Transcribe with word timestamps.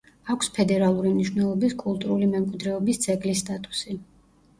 აქვს 0.33 0.47
ფედერალური 0.53 1.11
მნიშვნელობის 1.17 1.75
კულტურული 1.83 2.29
მემკვიდრეობის 2.31 3.01
ძეგლის 3.05 3.43
სტატუსი. 3.47 3.95